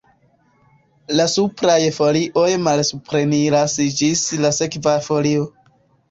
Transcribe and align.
La 1.17 1.25
supraj 1.33 1.75
folioj 1.97 2.45
malsupreniras 2.67 3.75
ĝis 3.99 4.23
la 4.47 4.51
sekva 4.61 4.95
folio. 5.09 5.45